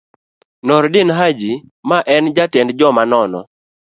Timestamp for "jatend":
2.37-2.69